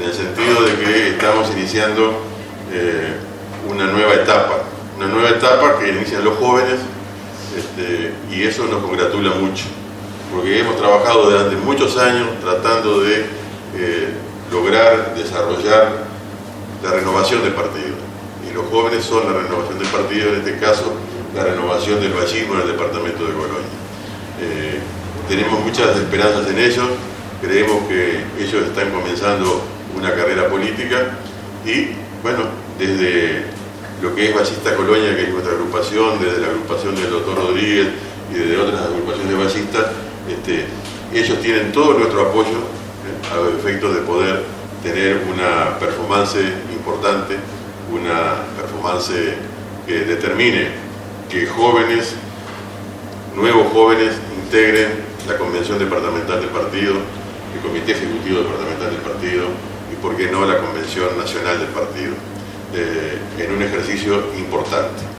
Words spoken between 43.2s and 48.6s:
a los efectos de poder tener una performance importante, una